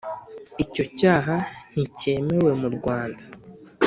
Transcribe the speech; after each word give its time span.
icyo 0.63 0.83
cyaha 0.97 1.35
ntikemewe 1.71 2.51
mu 2.61 2.69
Rwanda 2.75 3.23